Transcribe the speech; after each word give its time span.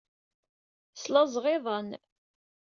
Slaẓeɣ 1.01 1.45
iḍan. 1.55 1.89